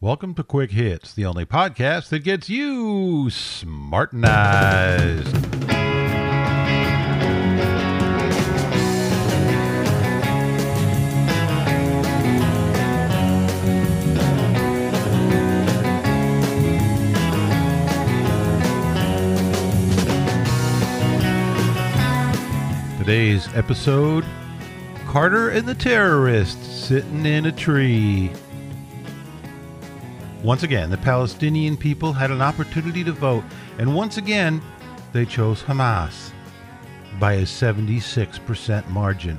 [0.00, 4.14] Welcome to Quick Hits, the only podcast that gets you smartenized.
[23.00, 24.24] Today's episode
[25.08, 28.30] Carter and the terrorists sitting in a tree.
[30.42, 33.42] Once again, the Palestinian people had an opportunity to vote,
[33.78, 34.62] and once again,
[35.12, 36.30] they chose Hamas
[37.18, 39.38] by a 76% margin.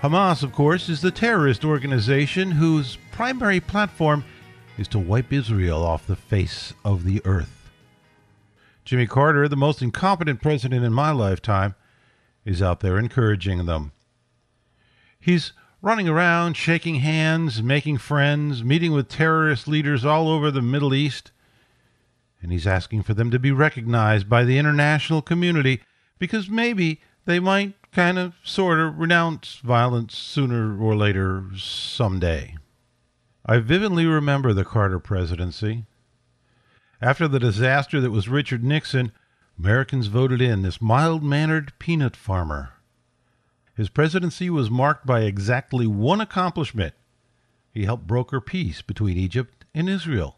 [0.00, 4.24] Hamas, of course, is the terrorist organization whose primary platform
[4.78, 7.68] is to wipe Israel off the face of the earth.
[8.86, 11.74] Jimmy Carter, the most incompetent president in my lifetime,
[12.46, 13.92] is out there encouraging them.
[15.20, 20.94] He's running around, shaking hands, making friends, meeting with terrorist leaders all over the Middle
[20.94, 21.30] East.
[22.42, 25.82] And he's asking for them to be recognized by the international community
[26.18, 32.56] because maybe they might kind of sort of renounce violence sooner or later someday.
[33.46, 35.84] I vividly remember the Carter presidency.
[37.00, 39.12] After the disaster that was Richard Nixon,
[39.58, 42.74] Americans voted in this mild mannered peanut farmer.
[43.78, 46.94] His presidency was marked by exactly one accomplishment.
[47.70, 50.36] He helped broker peace between Egypt and Israel.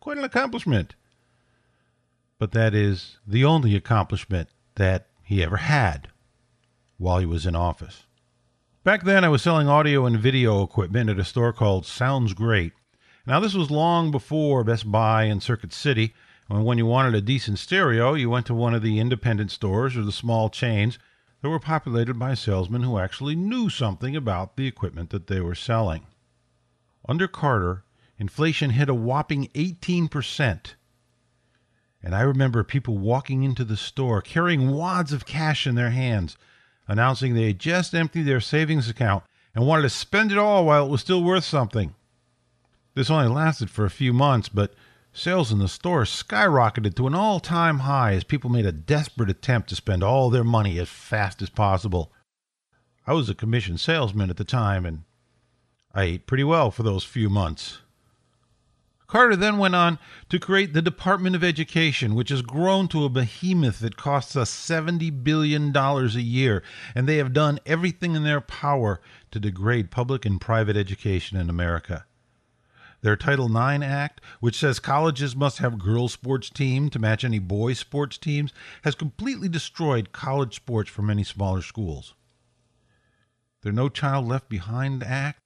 [0.00, 0.94] Quite an accomplishment.
[2.38, 6.08] But that is the only accomplishment that he ever had
[6.96, 8.04] while he was in office.
[8.84, 12.72] Back then, I was selling audio and video equipment at a store called Sounds Great.
[13.26, 16.14] Now, this was long before Best Buy and Circuit City,
[16.48, 20.04] when you wanted a decent stereo, you went to one of the independent stores or
[20.04, 20.98] the small chains
[21.46, 25.54] that were populated by salesmen who actually knew something about the equipment that they were
[25.54, 26.04] selling.
[27.08, 27.84] Under Carter,
[28.18, 30.74] inflation hit a whopping 18%.
[32.02, 36.36] And I remember people walking into the store carrying wads of cash in their hands,
[36.88, 39.22] announcing they had just emptied their savings account
[39.54, 41.94] and wanted to spend it all while it was still worth something.
[42.94, 44.74] This only lasted for a few months, but
[45.16, 49.30] Sales in the store skyrocketed to an all time high as people made a desperate
[49.30, 52.12] attempt to spend all their money as fast as possible.
[53.06, 55.04] I was a commission salesman at the time, and
[55.94, 57.78] I ate pretty well for those few months.
[59.06, 63.08] Carter then went on to create the Department of Education, which has grown to a
[63.08, 66.62] behemoth that costs us $70 billion a year,
[66.94, 69.00] and they have done everything in their power
[69.30, 72.04] to degrade public and private education in America.
[73.02, 77.38] Their Title IX Act, which says colleges must have girls' sports team to match any
[77.38, 78.52] boys' sports teams,
[78.82, 82.14] has completely destroyed college sports for many smaller schools.
[83.62, 85.40] Their No Child Left Behind Act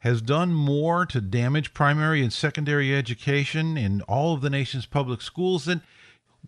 [0.00, 5.22] has done more to damage primary and secondary education in all of the nation's public
[5.22, 5.82] schools than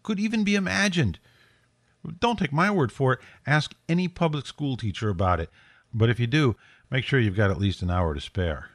[0.03, 1.21] could even be imagined.
[2.21, 3.21] Don't take my word for it.
[3.47, 5.51] Ask any public school teacher about it.
[5.93, 6.57] But if you do,
[6.91, 8.71] make sure you've got at least an hour to spare.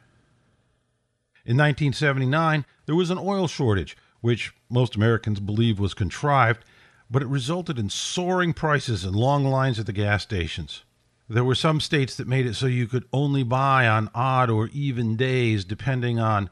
[1.50, 6.64] In 1979, there was an oil shortage, which most Americans believe was contrived,
[7.10, 10.84] but it resulted in soaring prices and long lines at the gas stations.
[11.28, 14.68] There were some states that made it so you could only buy on odd or
[14.74, 16.52] even days depending on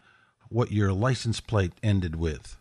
[0.50, 2.58] what your license plate ended with.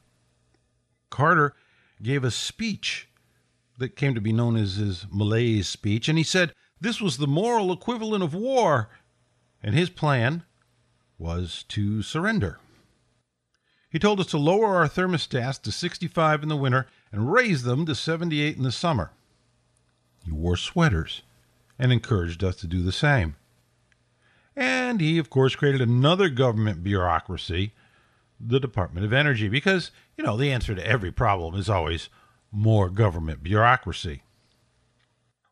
[1.09, 1.55] Carter
[2.03, 3.09] gave a speech
[3.79, 6.53] that came to be known as his malaise speech, and he said
[6.83, 8.91] this was the moral equivalent of war.
[9.63, 10.45] And his plan
[11.19, 12.59] was to surrender.
[13.89, 17.87] He told us to lower our thermostats to 65 in the winter and raise them
[17.87, 19.13] to 78 in the summer.
[20.25, 21.23] He wore sweaters
[21.79, 23.37] and encouraged us to do the same.
[24.55, 27.73] And he, of course, created another government bureaucracy,
[28.41, 32.09] the Department of Energy, because, you know, the answer to every problem is always
[32.51, 34.23] more government bureaucracy.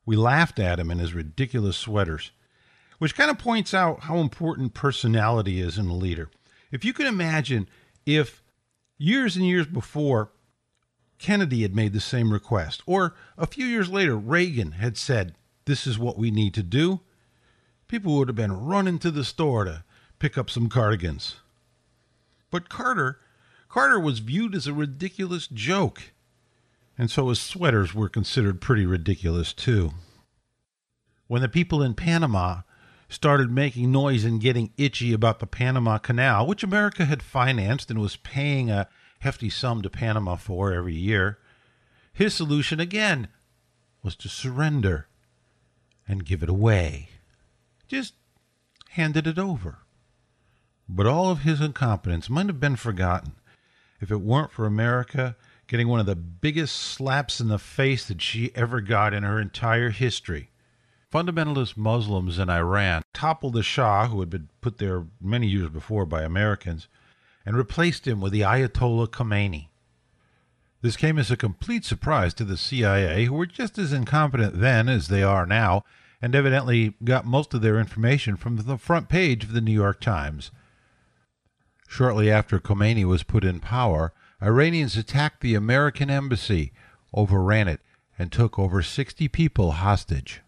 [0.07, 2.31] We laughed at him in his ridiculous sweaters
[3.05, 6.31] which kind of points out how important personality is in a leader.
[6.73, 7.69] If you can imagine
[8.07, 8.43] if
[8.97, 10.31] years and years before
[11.19, 15.35] Kennedy had made the same request, or a few years later Reagan had said,
[15.67, 17.01] This is what we need to do,
[17.89, 19.85] people would have been running to the store to
[20.19, 21.37] pick up some cardigans.
[22.51, 23.19] But Carter,
[23.69, 26.15] Carter was viewed as a ridiculous joke,
[26.97, 29.91] and so his sweaters were considered pretty ridiculous too.
[31.27, 32.63] When the people in Panama
[33.15, 38.01] started making noise and getting itchy about the Panama Canal, which America had financed and
[38.01, 38.89] was paying a
[39.21, 41.39] hefty sum to Panama for every year,
[42.13, 43.29] his solution again
[44.03, 45.09] was to surrender
[46.07, 47.09] and give it away.
[47.89, 48.15] Just
[48.91, 49.79] handed it over.
[50.89, 53.33] But all of his incompetence might have been forgotten
[54.01, 55.37] if it weren't for America
[55.67, 59.41] getting one of the biggest slaps in the face that she ever got in her
[59.41, 60.51] entire history.
[61.15, 66.05] Fundamentalist Muslims in Iran toppled the Shah, who had been put there many years before
[66.05, 66.89] by Americans,
[67.47, 69.69] and replaced him with the Ayatollah Khomeini.
[70.83, 74.89] This came as a complete surprise to the CIA, who were just as incompetent then
[74.89, 75.85] as they are now,
[76.21, 80.01] and evidently got most of their information from the front page of the New York
[80.01, 80.51] Times.
[81.87, 84.13] Shortly after Khomeini was put in power,
[84.43, 86.73] Iranians attacked the American embassy,
[87.13, 87.81] overran it,
[88.19, 90.41] and took over 60 people hostage.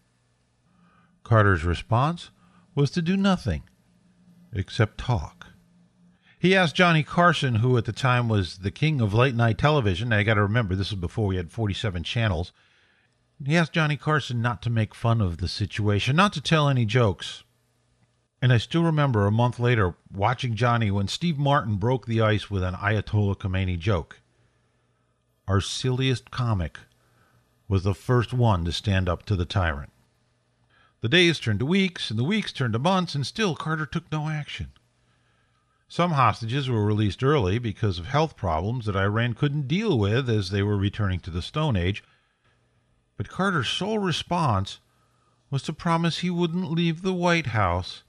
[1.27, 2.31] Carter's response
[2.73, 3.63] was to do nothing
[4.53, 5.47] except talk.
[6.39, 10.13] He asked Johnny Carson, who at the time was the king of late night television.
[10.13, 12.53] I got to remember, this was before we had 47 channels.
[13.45, 16.85] He asked Johnny Carson not to make fun of the situation, not to tell any
[16.85, 17.43] jokes.
[18.41, 22.49] And I still remember a month later watching Johnny when Steve Martin broke the ice
[22.49, 24.21] with an Ayatollah Khomeini joke.
[25.45, 26.79] Our silliest comic
[27.67, 29.91] was the first one to stand up to the tyrant.
[31.07, 34.11] The days turned to weeks, and the weeks turned to months, and still Carter took
[34.11, 34.73] no action.
[35.87, 40.49] Some hostages were released early because of health problems that Iran couldn't deal with as
[40.49, 42.03] they were returning to the Stone Age.
[43.15, 44.81] But Carter's sole response
[45.49, 48.03] was to promise he wouldn't leave the White House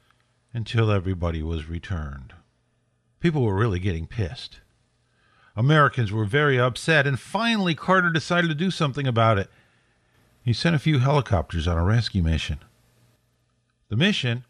[0.53, 2.35] until everybody was returned.
[3.21, 4.59] People were really getting pissed.
[5.55, 9.49] Americans were very upset, and finally Carter decided to do something about it.
[10.43, 12.59] He sent a few helicopters on a rescue mission.
[13.89, 14.45] The mission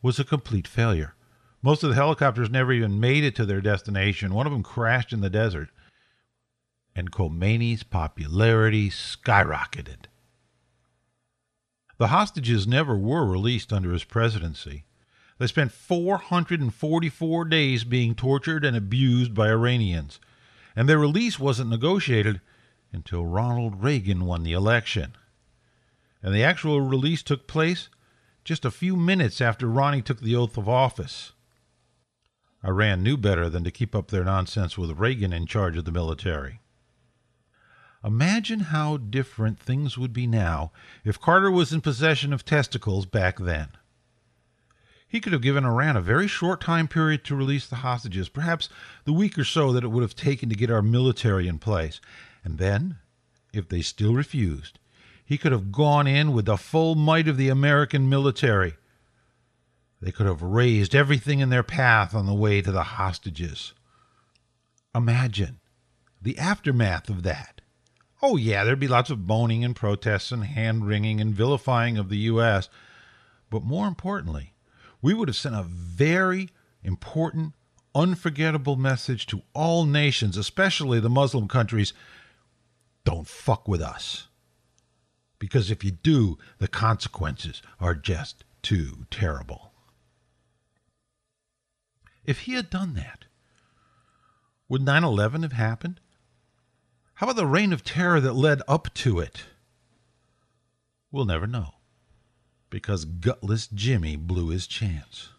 [0.00, 1.14] was a complete failure.
[1.62, 4.34] Most of the helicopters never even made it to their destination.
[4.34, 5.68] One of them crashed in the desert.
[6.96, 10.06] And Khomeini's popularity skyrocketed.
[11.98, 14.84] The hostages never were released under his presidency.
[15.38, 20.18] They spent 444 days being tortured and abused by Iranians,
[20.74, 22.40] and their release wasn't negotiated
[22.92, 25.14] until Ronald Reagan won the election.
[26.22, 27.88] And the actual release took place
[28.44, 31.32] just a few minutes after Ronnie took the oath of office.
[32.64, 35.92] Iran knew better than to keep up their nonsense with Reagan in charge of the
[35.92, 36.60] military.
[38.04, 40.72] Imagine how different things would be now
[41.04, 43.68] if Carter was in possession of testicles back then.
[45.06, 48.68] He could have given Iran a very short time period to release the hostages, perhaps
[49.04, 52.00] the week or so that it would have taken to get our military in place.
[52.42, 52.96] And then,
[53.52, 54.78] if they still refused,
[55.24, 58.74] he could have gone in with the full might of the American military.
[60.00, 63.72] They could have razed everything in their path on the way to the hostages.
[64.94, 65.60] Imagine
[66.20, 67.60] the aftermath of that.
[68.20, 72.08] Oh, yeah, there'd be lots of moaning and protests and hand wringing and vilifying of
[72.08, 72.68] the U.S.,
[73.50, 74.54] but more importantly,
[75.00, 76.48] we would have sent a very
[76.82, 77.54] important,
[77.94, 81.92] unforgettable message to all nations, especially the Muslim countries
[83.04, 84.28] don't fuck with us.
[85.42, 89.72] Because if you do, the consequences are just too terrible.
[92.24, 93.24] If he had done that,
[94.68, 95.98] would 9 11 have happened?
[97.14, 99.46] How about the reign of terror that led up to it?
[101.10, 101.74] We'll never know
[102.70, 105.30] because gutless Jimmy blew his chance.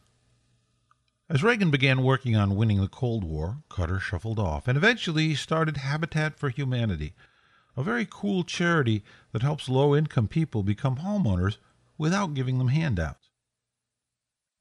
[1.29, 5.77] As Reagan began working on winning the Cold War, Carter shuffled off, and eventually started
[5.77, 7.13] Habitat for Humanity,
[7.75, 11.57] a very cool charity that helps low income people become homeowners
[11.97, 13.29] without giving them handouts.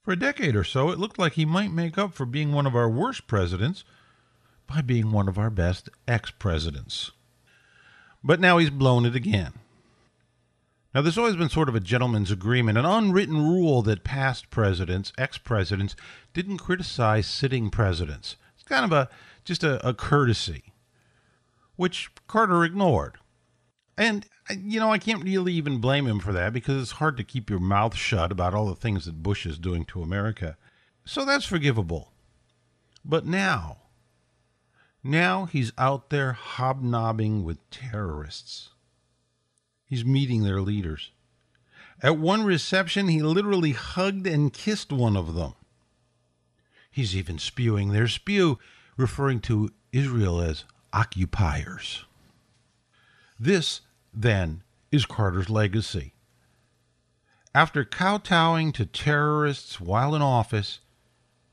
[0.05, 2.67] For a decade or so, it looked like he might make up for being one
[2.67, 3.85] of our worst presidents
[4.67, 7.13] by being one of our best ex presidents.
[8.25, 9.53] But now he's blown it again.
[10.95, 15.13] Now, there's always been sort of a gentleman's agreement, an unwritten rule that past presidents,
[15.17, 15.97] ex presidents,
[16.35, 18.37] didn't criticize sitting presidents.
[18.55, 19.09] It's kind of a
[19.45, 20.72] just a, a courtesy,
[21.77, 23.19] which Carter ignored.
[23.97, 27.25] And, you know, I can't really even blame him for that because it's hard to
[27.25, 30.57] keep your mouth shut about all the things that Bush is doing to America.
[31.05, 32.13] So that's forgivable.
[33.05, 33.79] But now,
[35.03, 38.71] now he's out there hobnobbing with terrorists.
[39.85, 41.11] He's meeting their leaders.
[42.03, 45.55] At one reception, he literally hugged and kissed one of them.
[46.91, 48.59] He's even spewing their spew,
[48.97, 52.05] referring to Israel as occupiers.
[53.39, 53.81] This,
[54.13, 56.15] then, is Carter's legacy.
[57.55, 60.81] After kowtowing to terrorists while in office,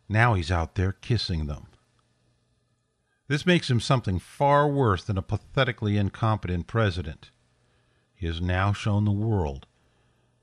[0.07, 1.67] now he's out there kissing them.
[3.27, 7.29] This makes him something far worse than a pathetically incompetent president.
[8.15, 9.67] He has now shown the world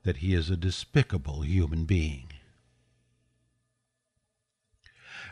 [0.03, 2.29] that he is a despicable human being.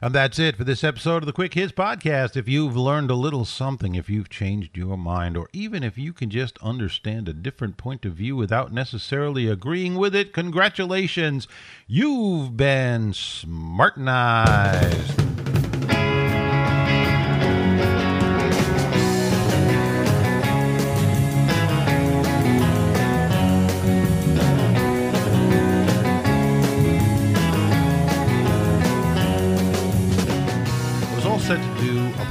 [0.01, 2.35] And that's it for this episode of the Quick Hits Podcast.
[2.35, 6.11] If you've learned a little something, if you've changed your mind, or even if you
[6.11, 11.47] can just understand a different point of view without necessarily agreeing with it, congratulations.
[11.87, 15.24] You've been smartenized.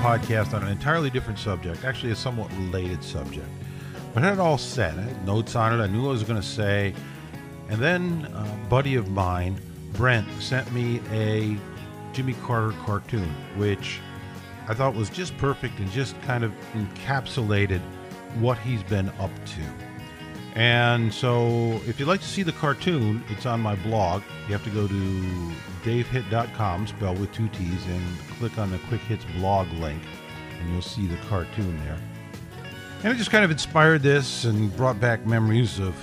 [0.04, 3.48] Podcast on an entirely different subject, actually a somewhat related subject.
[4.12, 4.98] But I had it all set.
[4.98, 5.82] I had notes on it.
[5.82, 6.94] I knew what I was going to say.
[7.70, 9.58] And then a buddy of mine,
[9.94, 11.56] Brent, sent me a
[12.12, 13.98] Jimmy Carter cartoon, which
[14.68, 17.80] I thought was just perfect and just kind of encapsulated
[18.40, 19.62] what he's been up to.
[20.54, 24.22] And so, if you'd like to see the cartoon, it's on my blog.
[24.46, 29.00] You have to go to davehitt.com, spelled with two T's, and click on the Quick
[29.02, 30.00] Hits blog link,
[30.60, 31.98] and you'll see the cartoon there.
[33.02, 35.94] And it just kind of inspired this and brought back memories of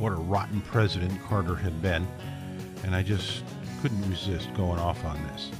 [0.00, 2.06] what a rotten president Carter had been.
[2.82, 3.44] And I just
[3.80, 5.50] couldn't resist going off on this.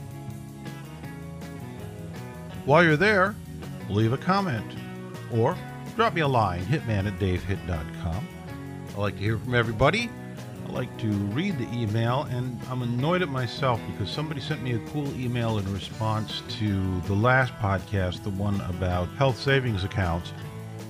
[2.64, 3.34] While you're there,
[3.88, 4.66] leave a comment
[5.32, 5.56] or
[5.96, 8.39] drop me a line, hitman at davehitt.com.
[9.00, 10.10] Like to hear from everybody.
[10.68, 14.74] I like to read the email, and I'm annoyed at myself because somebody sent me
[14.74, 20.34] a cool email in response to the last podcast, the one about health savings accounts.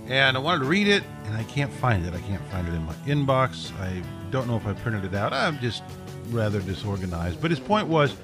[0.08, 2.12] And I wanted to read it, and I can't find it.
[2.12, 3.72] I can't find it in my inbox.
[3.78, 4.02] I
[4.32, 5.32] don't know if I printed it out.
[5.32, 5.84] I'm just
[6.30, 7.40] rather disorganized.
[7.40, 8.16] But his point was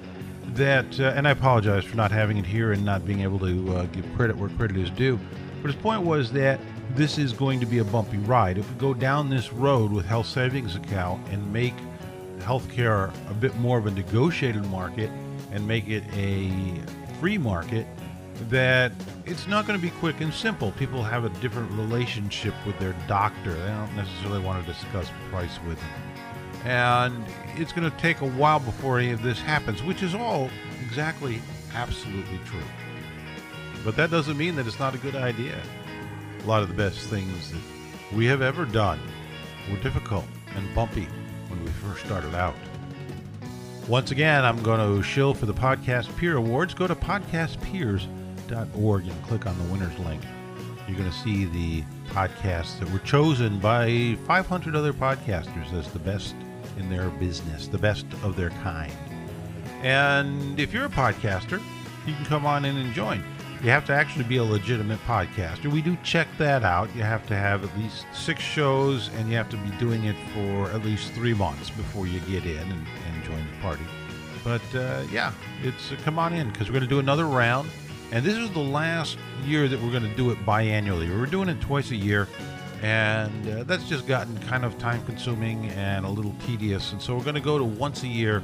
[0.54, 3.76] that, uh, and I apologize for not having it here and not being able to
[3.76, 5.16] uh, give credit where credit is due.
[5.62, 6.58] But his point was that
[6.96, 8.56] this is going to be a bumpy ride.
[8.56, 11.74] If we go down this road with health savings account and make
[12.38, 15.10] healthcare a bit more of a negotiated market
[15.52, 16.80] and make it a
[17.20, 17.86] free market,
[18.48, 18.92] that
[19.26, 20.72] it's not going to be quick and simple.
[20.72, 23.52] People have a different relationship with their doctor.
[23.52, 25.90] They don't necessarily want to discuss price with them.
[26.64, 27.26] And
[27.56, 30.48] it's going to take a while before any of this happens, which is all
[30.82, 31.42] exactly
[31.74, 32.64] absolutely true.
[33.84, 35.60] But that doesn't mean that it's not a good idea.
[36.46, 37.60] A lot of the best things that
[38.14, 39.00] we have ever done
[39.68, 40.24] were difficult
[40.54, 41.08] and bumpy
[41.48, 42.54] when we first started out.
[43.88, 46.72] Once again, I'm going to shill for the Podcast Peer Awards.
[46.72, 50.22] Go to podcastpeers.org and click on the winners link.
[50.86, 55.98] You're going to see the podcasts that were chosen by 500 other podcasters as the
[55.98, 56.36] best
[56.78, 58.92] in their business, the best of their kind.
[59.82, 61.60] And if you're a podcaster,
[62.06, 63.24] you can come on in and join.
[63.62, 65.72] You have to actually be a legitimate podcaster.
[65.72, 66.94] We do check that out.
[66.94, 70.16] You have to have at least six shows, and you have to be doing it
[70.34, 73.84] for at least three months before you get in and, and join the party.
[74.44, 75.32] But uh, yeah,
[75.62, 77.70] it's uh, come on in because we're going to do another round.
[78.12, 81.08] And this is the last year that we're going to do it biannually.
[81.08, 82.28] We're doing it twice a year,
[82.82, 86.92] and uh, that's just gotten kind of time consuming and a little tedious.
[86.92, 88.42] And so we're going to go to once a year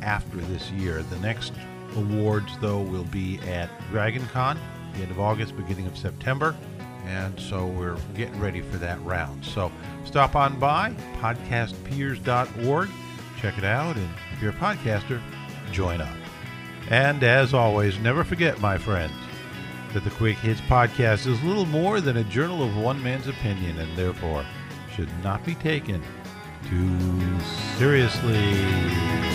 [0.00, 1.02] after this year.
[1.02, 1.52] The next
[1.96, 4.58] awards, though, will be at DragonCon,
[4.94, 6.56] the end of August, beginning of September.
[7.06, 9.44] And so we're getting ready for that round.
[9.44, 9.70] So
[10.04, 12.88] stop on by, podcastpeers.org,
[13.40, 15.20] check it out, and if you're a podcaster,
[15.70, 16.16] join up.
[16.90, 19.12] And as always, never forget, my friends,
[19.92, 23.78] that the Quick Hits podcast is little more than a journal of one man's opinion
[23.78, 24.44] and therefore
[24.94, 26.02] should not be taken
[26.68, 27.40] too
[27.78, 29.33] seriously.